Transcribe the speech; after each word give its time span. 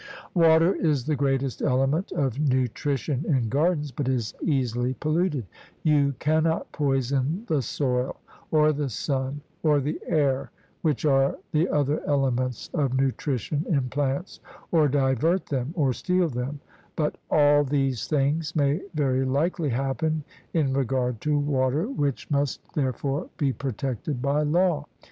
Water 0.33 0.73
is 0.73 1.05
the 1.05 1.15
greatest 1.15 1.61
element 1.61 2.11
of 2.13 2.39
nutrition 2.39 3.23
in 3.27 3.49
gardens, 3.49 3.91
but 3.91 4.07
is 4.09 4.33
easily 4.41 4.95
polluted. 4.95 5.45
You 5.83 6.15
cannot 6.17 6.71
poison 6.71 7.43
the 7.45 7.61
soil, 7.61 8.15
or 8.49 8.73
the 8.73 8.89
sun, 8.89 9.41
or 9.61 9.79
the 9.79 10.01
air, 10.07 10.49
which 10.81 11.05
are 11.05 11.37
the 11.51 11.69
other 11.69 12.01
elements 12.07 12.71
of 12.73 12.95
nutrition 12.99 13.63
in 13.69 13.89
plants, 13.89 14.39
or 14.71 14.87
divert 14.87 15.45
them, 15.45 15.71
or 15.77 15.93
steal 15.93 16.29
them; 16.29 16.61
but 16.95 17.17
all 17.29 17.63
these 17.63 18.07
things 18.07 18.55
may 18.55 18.81
very 18.95 19.23
likely 19.23 19.69
happen 19.69 20.23
in 20.51 20.73
regard 20.73 21.21
to 21.21 21.37
water, 21.37 21.87
which 21.87 22.27
must 22.31 22.73
therefore 22.73 23.29
be 23.37 23.53
protected 23.53 24.19
by 24.19 24.41
law. 24.41 24.87